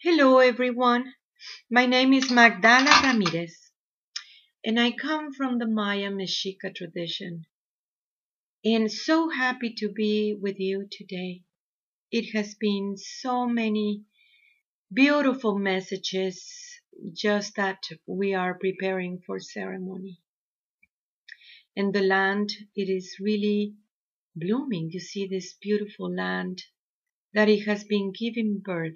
[0.00, 1.12] Hello, everyone.
[1.68, 3.72] My name is Magdala Ramirez,
[4.64, 7.46] and I come from the Maya Mexica tradition.
[8.64, 11.42] And so happy to be with you today.
[12.12, 14.04] It has been so many
[14.94, 16.48] beautiful messages
[17.12, 20.20] just that we are preparing for ceremony.
[21.76, 23.74] And the land, it is really
[24.36, 24.90] blooming.
[24.92, 26.62] You see this beautiful land
[27.34, 28.94] that it has been giving birth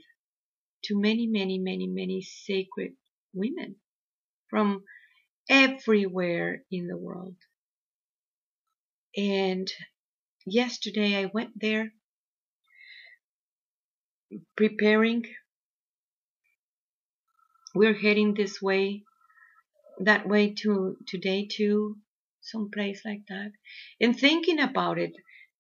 [0.85, 2.93] to many, many, many, many sacred
[3.33, 3.77] women
[4.48, 4.83] from
[5.48, 7.37] everywhere in the world.
[9.16, 9.70] And
[10.47, 11.92] yesterday I went there
[14.56, 15.25] preparing.
[17.75, 19.03] We're heading this way,
[20.01, 21.97] that way to today to
[22.41, 23.53] some place like that.
[24.01, 25.12] And thinking about it,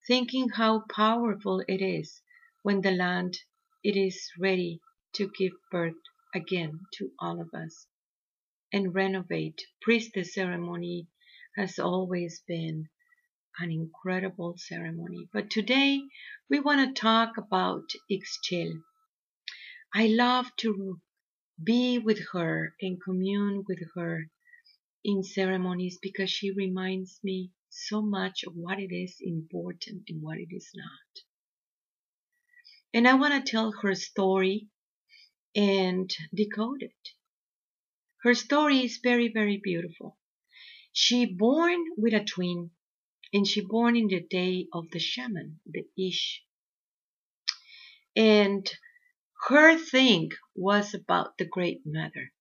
[0.06, 2.20] thinking how powerful it is
[2.62, 3.38] when the land
[3.82, 4.80] it is ready
[5.14, 5.94] to give birth
[6.34, 7.86] again to all of us
[8.72, 9.60] and renovate.
[9.82, 11.08] Priestess ceremony
[11.56, 12.88] has always been
[13.58, 15.28] an incredible ceremony.
[15.32, 16.00] But today
[16.48, 18.82] we want to talk about Ixchel.
[19.94, 21.00] I love to
[21.62, 24.30] be with her and commune with her
[25.04, 30.38] in ceremonies because she reminds me so much of what it is important and what
[30.38, 31.24] it is not.
[32.94, 34.68] And I want to tell her story
[35.54, 37.10] and decode it.
[38.22, 40.16] Her story is very, very beautiful.
[40.92, 42.70] She born with a twin,
[43.32, 46.44] and she born in the day of the shaman, the Ish.
[48.14, 48.70] And
[49.48, 52.32] her thing was about the Great Mother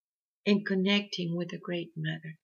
[0.45, 2.37] and connecting with the Great Mother.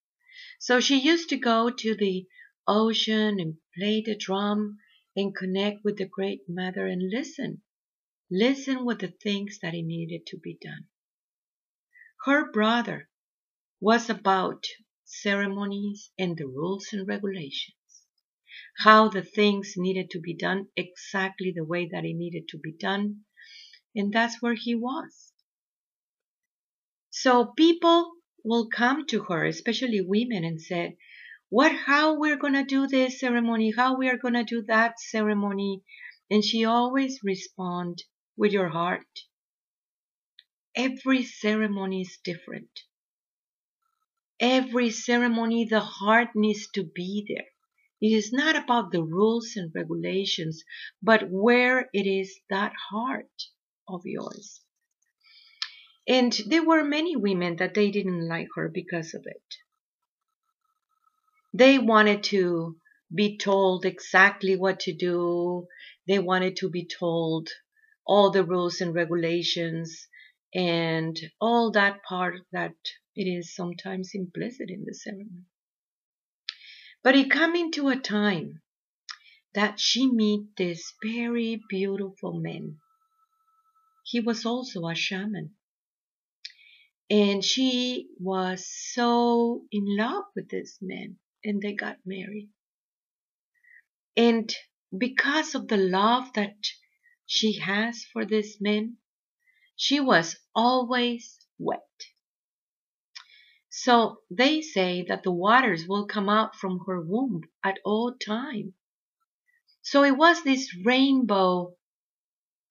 [0.59, 2.27] So she used to go to the
[2.67, 4.79] ocean and play the drum
[5.15, 7.61] and connect with the Great Mother and listen
[8.29, 10.87] Listen with the things that he needed to be done.
[12.25, 13.07] Her brother
[13.79, 14.65] was about
[15.05, 17.77] ceremonies and the rules and regulations.
[18.79, 22.73] How the things needed to be done exactly the way that it needed to be
[22.73, 23.21] done.
[23.95, 25.31] And that's where he was.
[27.09, 28.11] So people
[28.43, 30.97] will come to her, especially women, and said,
[31.47, 34.99] what, how we're going to do this ceremony, how we are going to do that
[34.99, 35.81] ceremony.
[36.29, 38.03] And she always respond
[38.37, 39.07] with your heart.
[40.75, 42.69] Every ceremony is different.
[44.39, 47.47] Every ceremony, the heart needs to be there.
[47.99, 50.63] It is not about the rules and regulations,
[51.01, 53.31] but where it is that heart
[53.87, 54.61] of yours.
[56.07, 59.55] And there were many women that they didn't like her because of it.
[61.53, 62.77] They wanted to
[63.13, 65.67] be told exactly what to do.
[66.07, 67.49] They wanted to be told
[68.07, 70.07] all the rules and regulations
[70.53, 72.75] and all that part that
[73.15, 75.45] it is sometimes implicit in the ceremony.
[77.03, 78.61] But it coming to a time
[79.53, 82.77] that she meet this very beautiful man.
[84.05, 85.55] He was also a shaman.
[87.09, 92.49] And she was so in love with this man and they got married.
[94.15, 94.53] And
[94.97, 96.55] because of the love that
[97.27, 98.97] she has for this man,
[99.75, 101.83] she was always wet.
[103.69, 108.73] So they say that the waters will come out from her womb at all time.
[109.81, 111.75] So it was this rainbow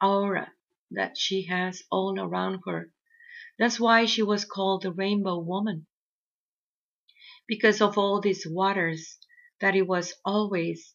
[0.03, 0.53] aura
[0.91, 2.93] that she has all around her.
[3.59, 5.87] That's why she was called the rainbow woman.
[7.47, 9.19] Because of all these waters
[9.61, 10.95] that it was always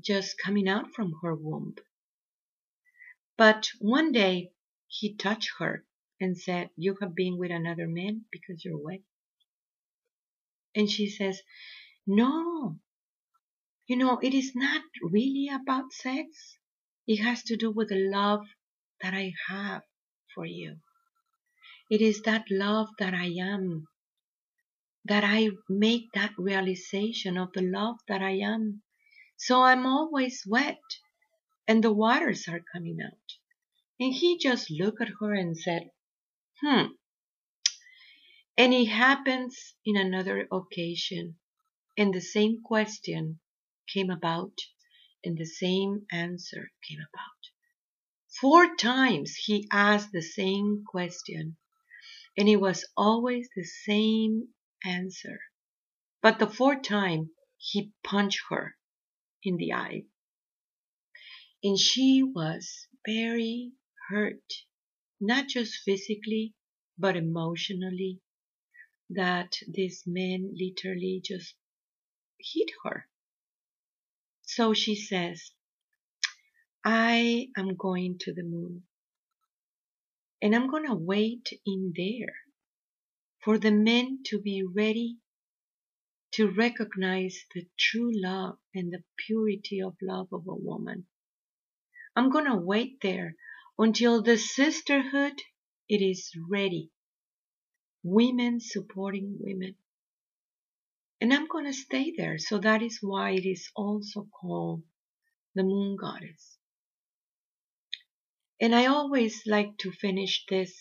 [0.00, 1.74] just coming out from her womb.
[3.36, 4.52] But one day
[4.86, 5.84] he touched her
[6.20, 9.00] and said, You have been with another man because you're wet.
[10.74, 11.42] And she says,
[12.06, 12.78] No,
[13.86, 16.58] you know, it is not really about sex.
[17.06, 18.46] It has to do with the love
[19.02, 19.82] that I have
[20.34, 20.78] for you.
[21.90, 23.88] It is that love that I am,
[25.04, 28.82] that I make that realization of the love that I am.
[29.36, 30.80] So I'm always wet
[31.66, 33.38] and the waters are coming out.
[33.98, 35.90] And he just looked at her and said,
[36.60, 36.86] Hmm.
[38.56, 41.38] And it happens in another occasion,
[41.96, 43.40] and the same question
[43.92, 44.52] came about,
[45.24, 47.50] and the same answer came about.
[48.40, 51.56] Four times he asked the same question,
[52.36, 54.48] and it was always the same
[54.84, 55.40] answer.
[56.20, 58.76] But the fourth time, he punched her
[59.42, 60.04] in the eye
[61.64, 63.72] and she was very
[64.10, 64.52] hurt
[65.20, 66.54] not just physically,
[66.98, 68.20] but emotionally,
[69.10, 71.54] that this man literally just
[72.38, 73.06] hit her.
[74.42, 75.52] So she says,
[76.84, 78.82] I am going to the moon
[80.42, 82.34] and I'm going to wait in there
[83.42, 85.16] for the men to be ready
[86.32, 91.06] to recognize the true love and the purity of love of a woman.
[92.16, 93.34] I'm going to wait there
[93.78, 95.34] until the sisterhood
[95.88, 96.90] it is ready.
[98.02, 99.76] Women supporting women.
[101.20, 102.38] And I'm going to stay there.
[102.38, 104.82] So that is why it is also called
[105.54, 106.58] the moon goddess.
[108.60, 110.74] And I always like to finish this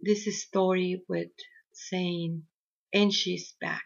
[0.00, 1.30] this story with
[1.72, 2.44] saying,
[2.92, 3.84] and she's back.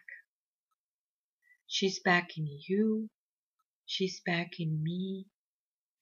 [1.67, 3.09] She's back in you.
[3.85, 5.25] She's back in me.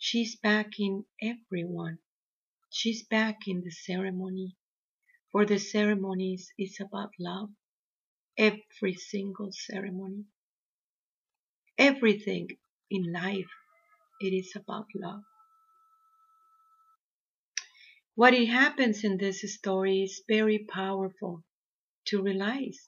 [0.03, 1.99] She's back in everyone.
[2.71, 4.57] She's back in the ceremony.
[5.31, 7.51] For the ceremonies is about love.
[8.35, 10.25] Every single ceremony.
[11.77, 12.47] Everything
[12.89, 13.51] in life,
[14.19, 15.21] it is about love.
[18.15, 21.43] What it happens in this story is very powerful
[22.07, 22.87] to realize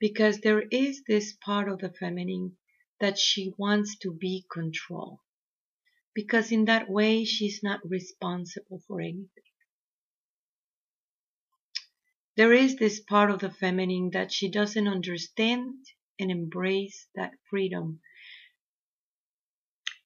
[0.00, 2.56] because there is this part of the feminine
[2.98, 5.20] that she wants to be control
[6.16, 9.28] because in that way she's not responsible for anything.
[12.36, 15.74] There is this part of the feminine that she doesn't understand
[16.18, 18.00] and embrace that freedom.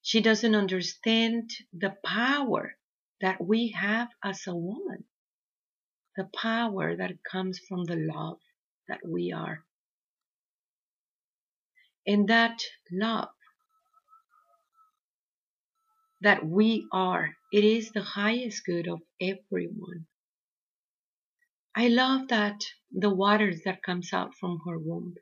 [0.02, 2.76] She doesn't understand the power
[3.20, 5.04] that we have as a woman,
[6.16, 8.40] the power that comes from the love
[8.88, 9.64] that we are.
[12.04, 12.58] And that
[12.90, 13.28] love
[16.20, 20.06] that we are, it is the highest good of everyone.
[21.74, 25.14] I love that the waters that comes out from her womb.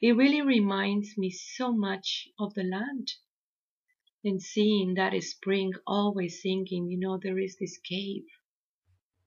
[0.00, 3.12] It really reminds me so much of the land
[4.24, 8.24] and seeing that spring always thinking, you know, there is this cave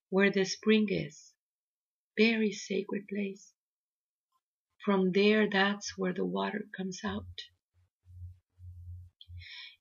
[0.10, 1.34] where the spring is.
[2.18, 3.54] Very sacred place.
[4.86, 7.26] From there, that's where the water comes out.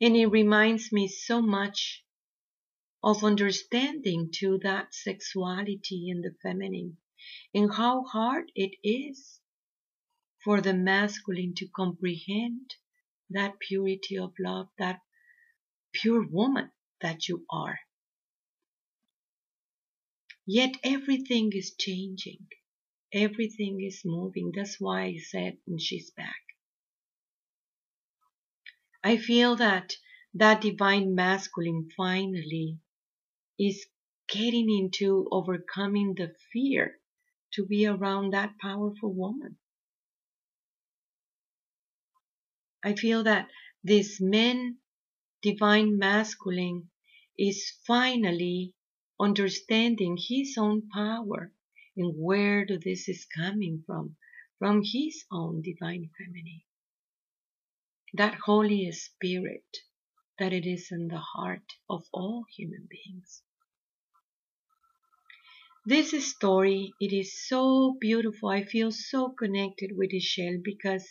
[0.05, 2.05] And it reminds me so much
[3.03, 6.99] of understanding to that sexuality in the feminine
[7.55, 9.41] and how hard it is
[10.45, 12.75] for the masculine to comprehend
[13.31, 15.01] that purity of love, that
[15.95, 16.71] pure woman
[17.01, 17.79] that you are.
[20.45, 22.47] Yet everything is changing.
[23.11, 24.53] Everything is moving.
[24.55, 26.44] That's why I said, and she's back.
[29.07, 29.99] I feel that
[30.33, 32.79] that divine masculine finally
[33.59, 33.87] is
[34.29, 36.99] getting into overcoming the fear
[37.53, 39.59] to be around that powerful woman.
[42.83, 43.51] I feel that
[43.83, 44.79] this men
[45.43, 46.91] divine masculine
[47.39, 48.73] is finally
[49.21, 51.53] understanding his own power
[51.95, 54.17] and where this is coming from,
[54.59, 56.63] from his own divine feminine.
[58.15, 59.67] That Holy Spirit
[60.39, 63.43] that it is in the heart of all human beings.
[65.85, 68.51] This story, it is so beautiful.
[68.51, 71.07] I feel so connected with Ixchel because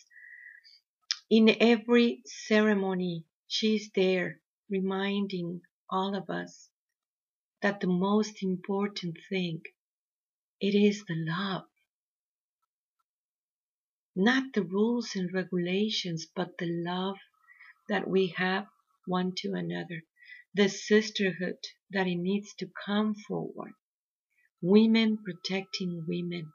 [1.29, 6.69] in every ceremony, she's there reminding all of us
[7.62, 9.62] that the most important thing,
[10.62, 11.65] it is the love.
[14.15, 17.17] Not the rules and regulations, but the love
[17.89, 18.67] that we have
[19.08, 20.03] one to another.
[20.55, 21.58] The sisterhood
[21.91, 23.74] that it needs to come forward.
[24.62, 26.53] Women protecting women.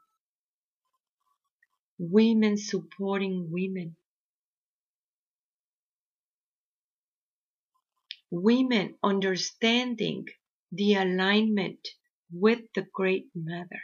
[1.99, 3.95] Women supporting women.
[8.31, 10.25] women understanding
[10.71, 11.87] the alignment
[12.31, 13.81] with the Great Mother.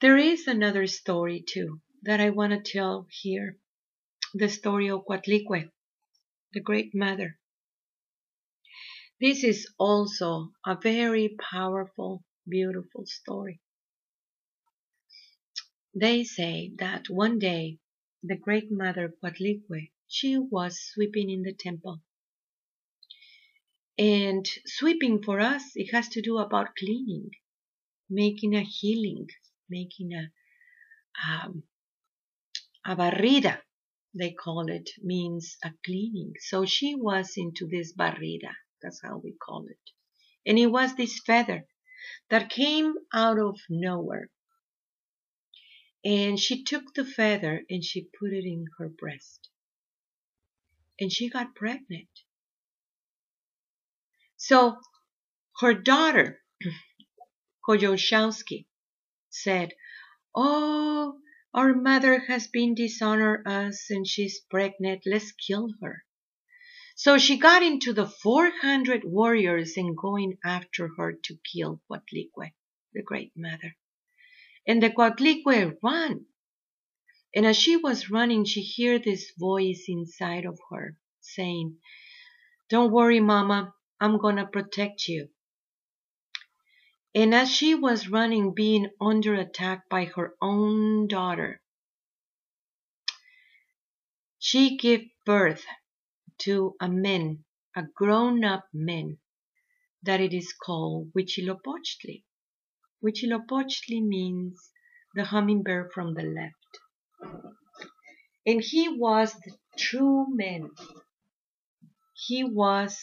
[0.00, 3.58] There is another story too that I want to tell here.
[4.32, 5.70] The story of Coatlicue,
[6.54, 7.38] the Great Mother.
[9.20, 13.60] This is also a very powerful, beautiful story.
[15.94, 17.78] They say that one day
[18.22, 22.00] the Great Mother Coatlicue she was sweeping in the temple.
[23.98, 27.32] And sweeping for us, it has to do about cleaning,
[28.08, 29.28] making a healing,
[29.70, 30.30] making a,
[31.30, 31.62] um,
[32.84, 33.60] a barrida
[34.14, 36.34] they call it, means a cleaning.
[36.40, 38.54] So she was into this barrida.
[38.82, 39.78] That's how we call it.
[40.44, 41.66] And it was this feather
[42.28, 44.30] that came out of nowhere.
[46.04, 49.48] And she took the feather and she put it in her breast.
[50.98, 52.08] And she got pregnant.
[54.36, 54.78] So
[55.60, 56.40] her daughter,
[57.68, 58.66] Coyolxauhqui,
[59.30, 59.72] said,
[60.34, 61.18] Oh,
[61.54, 65.02] our mother has been dishonor us and she's pregnant.
[65.06, 66.04] Let's kill her.
[66.94, 72.52] So she got into the 400 warriors and going after her to kill Coatlicue,
[72.92, 73.76] the great mother.
[74.66, 76.26] And the Coatlicue ran.
[77.34, 81.78] And as she was running, she heard this voice inside of her saying,
[82.68, 85.30] Don't worry, mama, I'm gonna protect you.
[87.14, 91.60] And as she was running, being under attack by her own daughter,
[94.38, 95.64] she gave birth
[96.38, 99.18] to a man, a grown-up man,
[100.02, 102.22] that it is called Huitzilopochtli.
[103.02, 104.70] Huitzilopochtli means
[105.14, 106.54] the hummingbird from the left.
[108.46, 110.70] And he was the true man.
[112.14, 112.98] He was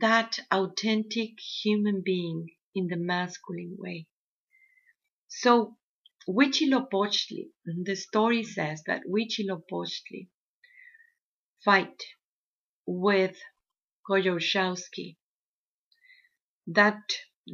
[0.00, 4.06] that authentic human being in the masculine way.
[5.28, 5.76] So
[6.28, 10.28] Huitzilopochtli, the story says that Huitzilopochtli
[11.64, 12.02] fight
[12.86, 13.36] with
[14.08, 15.16] Coyolxauhqui,
[16.66, 17.02] that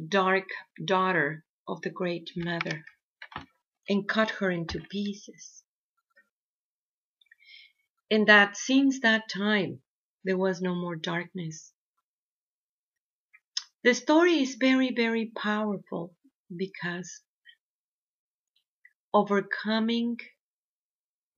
[0.07, 0.47] dark
[0.83, 2.85] daughter of the great mother,
[3.89, 5.63] and cut her into pieces.
[8.09, 9.81] And that since that time,
[10.23, 11.73] there was no more darkness.
[13.83, 16.15] The story is very, very powerful
[16.55, 17.21] because
[19.11, 20.19] overcoming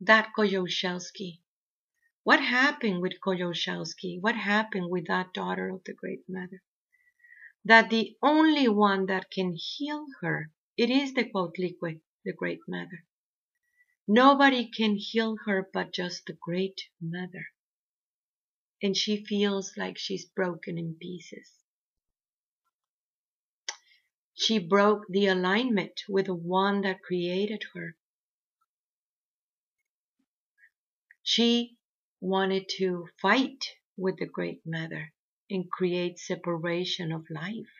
[0.01, 1.39] that Coyolxauhqui.
[2.23, 4.19] What happened with Coyolxauhqui?
[4.19, 6.61] What happened with that daughter of the Great Mother?
[7.63, 13.05] That the only one that can heal her, it is the Coatlicue, the Great Mother.
[14.05, 17.47] Nobody can heal her but just the Great Mother.
[18.81, 21.62] And she feels like she's broken in pieces.
[24.35, 27.95] She broke the alignment with the one that created her.
[31.21, 31.77] She
[32.19, 33.63] wanted to fight
[33.95, 35.13] with the Great Mother
[35.49, 37.71] and create separation of life.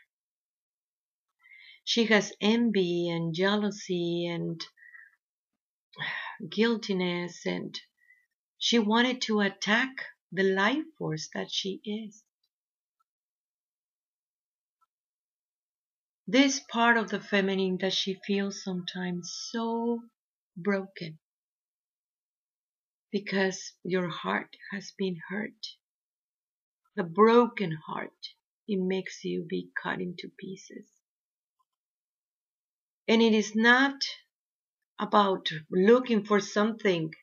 [1.84, 4.64] She has envy and jealousy and
[6.50, 7.80] guiltiness and
[8.58, 9.92] she wanted to attack
[10.32, 12.23] the life force that she is.
[16.27, 20.01] This part of the feminine that she feels sometimes so
[20.56, 21.20] broken
[23.12, 25.68] because your heart has been hurt.
[26.96, 28.27] The broken heart,
[28.68, 30.88] it makes you be cut into pieces.
[33.08, 33.96] And it is not
[35.00, 37.13] about looking for something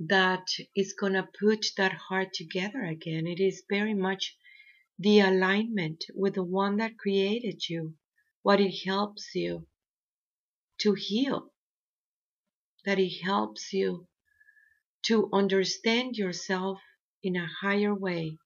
[0.00, 3.26] that is gonna put that heart together again.
[3.26, 4.36] It is very much
[4.98, 7.94] the alignment with the one that created you
[8.46, 9.66] what it helps you
[10.78, 11.52] to heal,
[12.84, 14.06] that it helps you
[15.04, 16.78] to understand yourself
[17.24, 18.38] in a higher way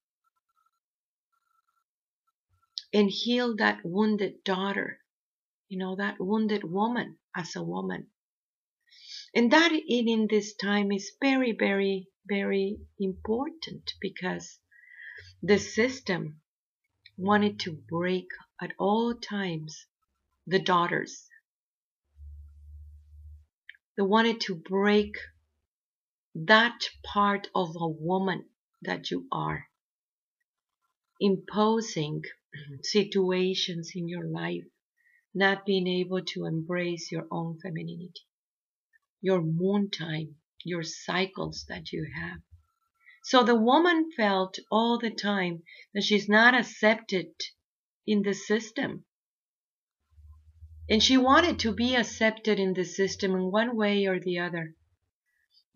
[2.91, 4.97] and heal that wounded daughter,
[5.69, 8.07] you know, that wounded woman as a woman.
[9.35, 14.57] And that in this time is very, very, very important because
[15.43, 16.41] the system
[17.19, 18.29] wanted to break
[18.59, 19.85] at all times
[20.47, 21.27] the daughters.
[23.95, 25.15] They wanted to break
[26.33, 28.45] that part of a woman
[28.81, 29.67] that you are,
[31.19, 32.23] imposing
[32.81, 34.65] situations in your life,
[35.33, 38.25] not being able to embrace your own femininity,
[39.21, 42.41] your moon time, your cycles that you have.
[43.23, 47.31] So the woman felt all the time that she's not accepted
[48.07, 49.05] in the system.
[50.89, 54.75] And she wanted to be accepted in the system in one way or the other.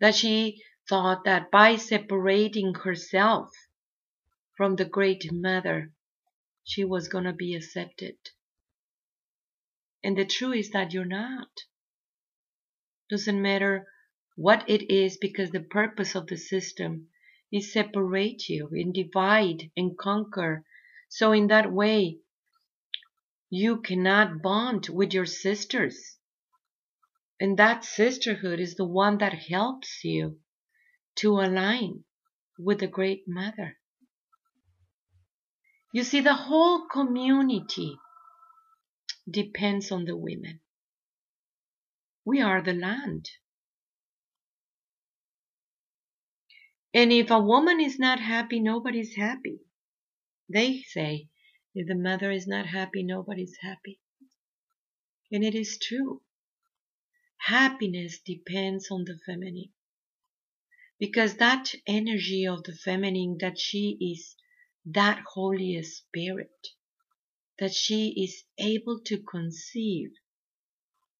[0.00, 3.50] That she thought that by separating herself
[4.56, 5.92] from the Great Mother,
[6.64, 8.16] she was going to be accepted.
[10.02, 11.48] And the truth is that you're not.
[13.08, 13.86] Doesn't matter
[14.36, 17.08] what it is because the purpose of the system
[17.52, 20.64] is separate you and divide and conquer.
[21.08, 22.18] So in that way,
[23.50, 26.16] you cannot bond with your sisters.
[27.38, 30.38] And that sisterhood is the one that helps you
[31.16, 32.04] to align
[32.58, 33.78] with the Great Mother.
[35.92, 37.96] You see, the whole community
[39.30, 40.60] depends on the women.
[42.24, 43.30] We are the land.
[46.92, 49.60] And if a woman is not happy, nobody's happy.
[50.48, 51.28] They say,
[51.78, 54.00] if the mother is not happy, nobody's happy.
[55.30, 56.22] And it is true.
[57.36, 59.74] Happiness depends on the feminine.
[60.98, 64.36] Because that energy of the feminine, that she is
[64.86, 66.68] that Holy Spirit,
[67.58, 70.12] that she is able to conceive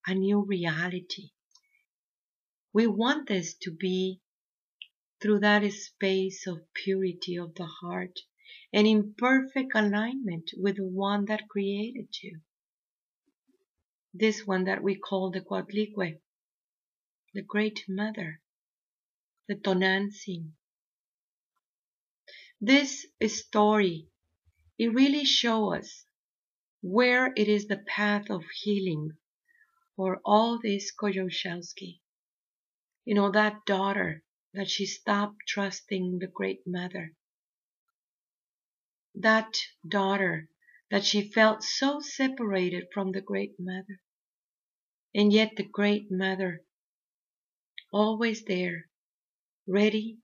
[0.07, 1.33] a new reality.
[2.73, 4.23] We want this to be
[5.21, 8.21] through that space of purity of the heart
[8.73, 12.41] and in perfect alignment with the one that created you.
[14.15, 16.21] This one that we call the Coatlicue,
[17.35, 18.41] the Great Mother,
[19.49, 20.53] the Tonantzin.
[22.61, 24.09] This story,
[24.79, 26.05] it really shows us
[26.83, 29.13] where it is the path of healing
[29.97, 32.01] for all this Coyolxauhqui.
[33.05, 34.23] You know, that daughter
[34.55, 37.15] that she stopped trusting the Great Mother.
[39.19, 39.57] That
[39.87, 40.51] daughter
[40.91, 44.01] that she felt so separated from the Great Mother.
[45.15, 46.63] And yet the Great Mother,
[47.91, 48.91] always there,
[49.67, 50.19] ready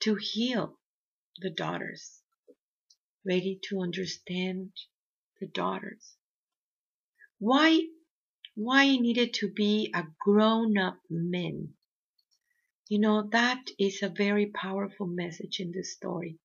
[0.00, 0.78] to heal
[1.38, 2.22] the daughters,
[3.26, 4.72] ready to understand
[5.40, 6.16] the daughters.
[7.38, 7.88] Why,
[8.54, 11.74] why needed to be a grown-up man
[12.86, 16.38] you know, that is a very powerful message in this story.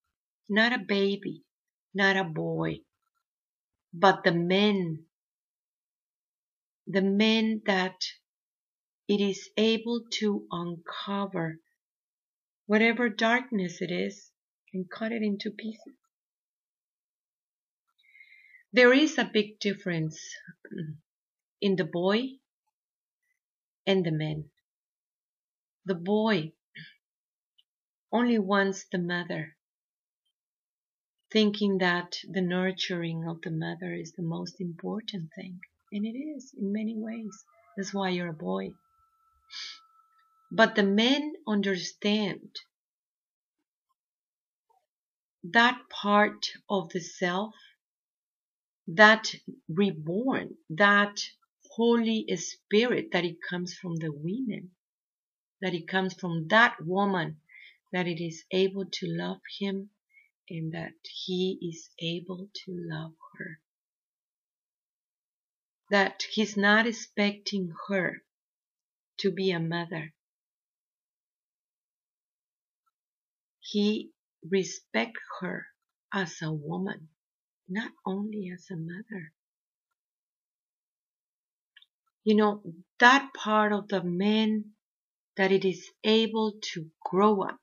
[0.48, 1.44] Not a baby,
[1.94, 2.78] not a boy,
[3.92, 5.04] but the men.
[6.86, 7.96] The men that
[9.08, 11.58] it is able to uncover
[12.66, 14.30] whatever darkness it is
[14.72, 15.94] and cut it into pieces.
[18.72, 20.20] There is a big difference
[21.60, 22.22] in the boy
[23.86, 24.44] and the man.
[25.86, 26.52] The boy
[28.12, 29.56] only wants the mother,
[31.32, 35.60] thinking that the nurturing of the mother is the most important thing.
[35.92, 37.44] And it is in many ways.
[37.76, 38.70] That's why you're a boy.
[40.50, 42.56] But the men understand
[45.44, 47.54] that part of the self,
[48.88, 49.32] that
[49.68, 51.20] reborn, that
[51.76, 54.72] Holy Spirit that it comes from the women
[55.60, 57.36] that it comes from that woman,
[57.92, 59.90] that it is able to love him
[60.50, 63.60] and that he is able to love her.
[65.90, 68.22] That he's not expecting her
[69.20, 70.12] to be a mother.
[73.60, 74.10] He
[74.48, 75.66] respects her
[76.12, 77.08] as a woman,
[77.68, 79.32] not only as a mother.
[82.24, 82.62] You know,
[82.98, 84.72] that part of the man
[85.36, 87.60] that it is able to grow up.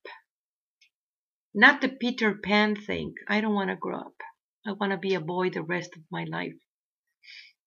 [1.59, 3.15] Not the Peter Pan thing.
[3.27, 4.21] I don't want to grow up.
[4.63, 6.53] I want to be a boy the rest of my life.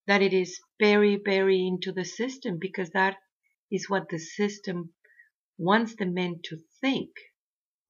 [0.07, 3.17] That it is very, very into the system because that
[3.69, 4.95] is what the system
[5.59, 7.11] wants the men to think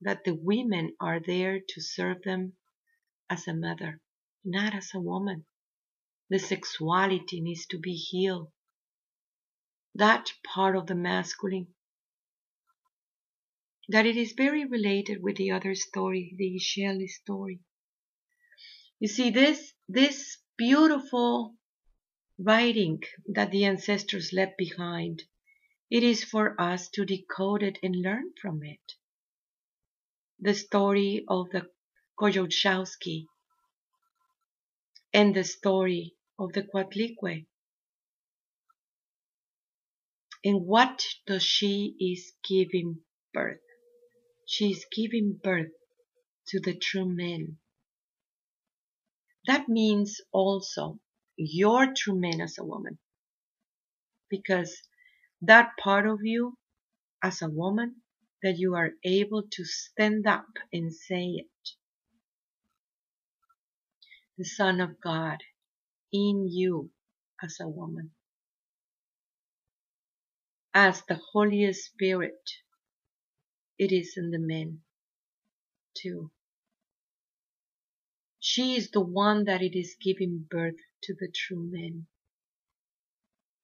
[0.01, 2.57] that the women are there to serve them
[3.29, 4.01] as a mother,
[4.43, 5.45] not as a woman.
[6.31, 8.51] The sexuality needs to be healed.
[9.95, 11.75] That part of the masculine
[13.91, 17.59] that it is very related with the other story, the Shelley story.
[19.01, 21.57] You see, this, this beautiful
[22.39, 23.03] writing
[23.35, 25.25] that the ancestors left behind,
[25.91, 28.95] it is for us to decode it and learn from it.
[30.39, 31.69] The story of the
[32.17, 33.27] Coyolxauhqui
[35.13, 37.45] and the story of the Coatlicue.
[40.45, 43.01] And what does she is giving
[43.35, 43.59] birth?
[44.51, 45.73] She is giving birth
[46.49, 47.59] to the true man.
[49.47, 51.01] That means also
[51.37, 52.99] your true man as a woman.
[54.31, 54.77] Because
[55.43, 56.57] that part of you
[57.23, 57.97] as a woman
[58.43, 61.71] that you are able to stand up and say it.
[64.39, 65.39] The Son of God
[66.13, 66.91] in you
[67.43, 68.13] as a woman.
[70.75, 72.41] As the Holy Spirit
[73.81, 74.81] it is in the men
[75.97, 76.31] too.
[78.39, 82.07] She is the one that it is giving birth to the true men.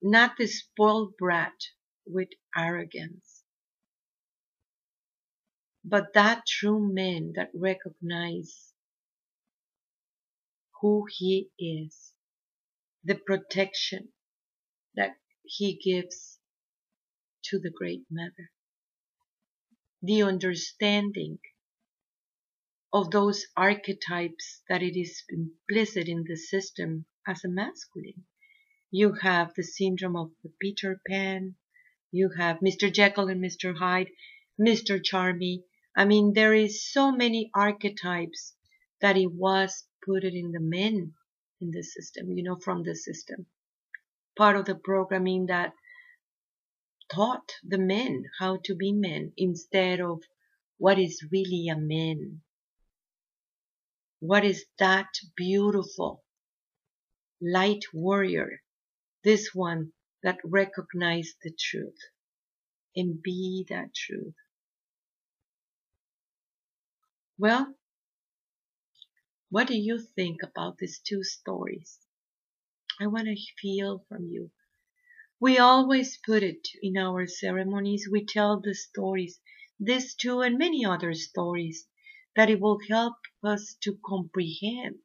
[0.03, 1.61] Not the spoiled brat
[2.07, 3.43] with arrogance.
[5.85, 8.73] But that true man that recognize
[10.81, 12.13] who he is,
[13.05, 14.09] the protection
[14.97, 16.39] that he gives
[17.45, 18.51] to the Great Mother,
[20.07, 21.39] the understanding
[22.93, 28.25] of those archetypes that it is implicit in the system as a masculine.
[28.91, 31.57] You have the syndrome of the Peter Pan,
[32.13, 32.93] you have Mr.
[32.93, 33.77] Jekyll and Mr.
[33.77, 34.11] Hyde,
[34.59, 35.03] Mr.
[35.03, 35.65] Charmy.
[35.97, 38.55] I mean, there is so many archetypes
[39.01, 41.15] that it was put in the men
[41.61, 43.47] in the system, you know, from the system.
[44.39, 45.75] Part of the programming that
[47.09, 50.23] taught the men how to be men instead of
[50.79, 52.43] what is really a man.
[54.21, 56.25] What is that beautiful
[57.41, 58.63] light warrior,
[59.23, 59.93] this one
[60.23, 61.99] that recognized the truth
[62.97, 64.35] and be that truth.
[67.39, 67.75] Well,
[69.51, 71.99] what do you think about these two stories?
[72.99, 74.51] I want to feel from you.
[75.39, 78.09] We always put it in our ceremonies.
[78.11, 79.39] We tell the stories,
[79.79, 81.87] these two and many other stories,
[82.37, 85.01] that it will help us to comprehend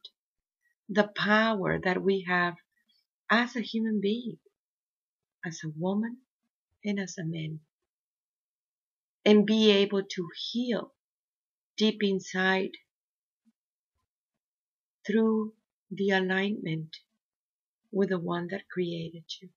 [0.88, 2.56] the power that we have
[3.30, 4.39] as a human being,
[5.46, 6.22] as a woman
[6.86, 7.60] and as a man,
[9.26, 10.94] and be able to heal
[11.78, 12.72] deep inside
[15.06, 15.56] through
[15.89, 16.98] the alignment
[17.91, 19.50] with the one that created you.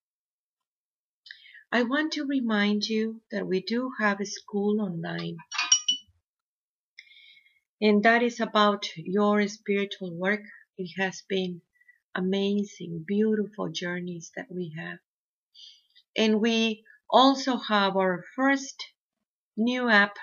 [1.74, 5.38] I want to remind you that we do have a school online.
[7.80, 10.42] And that is about your spiritual work.
[10.78, 11.62] It has been
[12.14, 15.00] amazing, beautiful journeys that we have.
[16.16, 18.80] And we also have our first
[19.56, 20.14] new app,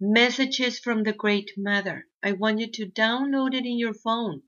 [0.00, 2.06] Messages from the Great Mother.
[2.22, 4.42] I want you to download it in your phone.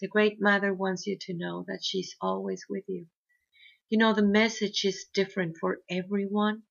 [0.00, 3.06] The Great Mother wants you to know that she's always with you.
[3.88, 6.64] You know, the message is different for everyone,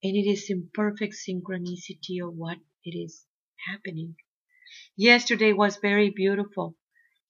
[0.00, 3.26] and it is in perfect synchronicity of what it is
[3.66, 4.14] happening.
[4.96, 6.76] Yesterday was very beautiful.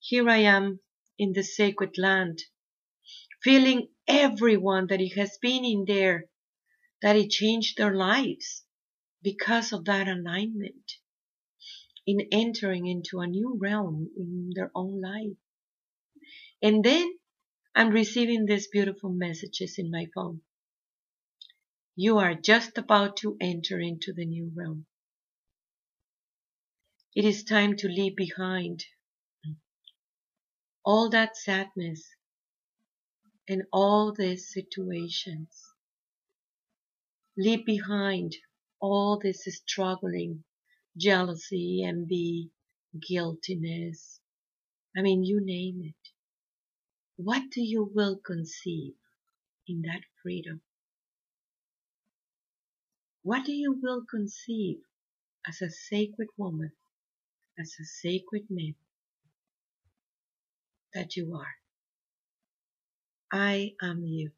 [0.00, 0.80] Here I am
[1.18, 2.42] in the sacred land,
[3.42, 6.28] feeling everyone that it has been in there,
[7.00, 8.64] that it changed their lives
[9.22, 10.92] because of that alignment
[12.06, 15.38] in entering into a new realm in their own life.
[16.60, 17.18] And then
[17.74, 20.42] I'm receiving these beautiful messages in my phone.
[21.96, 24.86] You are just about to enter into the new realm.
[27.14, 28.84] It is time to leave behind
[30.84, 32.08] all that sadness
[33.48, 35.62] and all these situations.
[37.36, 38.36] Leave behind
[38.80, 40.44] all this struggling,
[40.96, 42.50] jealousy, envy,
[43.08, 44.20] guiltiness.
[44.96, 46.03] I mean, you name it.
[47.16, 48.94] What do you will conceive
[49.68, 50.62] in that freedom?
[53.22, 54.78] What do you will conceive
[55.48, 56.72] as a sacred woman,
[57.58, 58.74] as a sacred man
[60.94, 61.56] that you are?
[63.32, 64.32] I am you.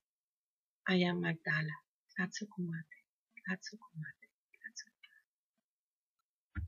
[0.89, 1.77] I am Magdala.
[2.19, 2.97] Katsukumate.
[3.51, 4.16] Katsukumate.